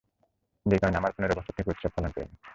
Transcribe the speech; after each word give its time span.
যে 0.65 0.77
কারণে 0.79 0.97
আমার 0.97 1.11
পনেরো 1.11 1.33
বছর 1.35 1.53
থেকে 1.57 1.69
উৎসব 1.69 1.91
পালন 1.95 2.11
করিনি। 2.11 2.35